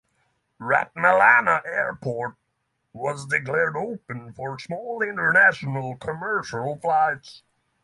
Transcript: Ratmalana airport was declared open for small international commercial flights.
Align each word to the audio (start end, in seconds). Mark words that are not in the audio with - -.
Ratmalana 0.59 1.63
airport 1.63 2.35
was 2.91 3.27
declared 3.27 3.77
open 3.77 4.33
for 4.33 4.57
small 4.57 5.03
international 5.03 5.95
commercial 5.97 6.79
flights. 6.81 7.43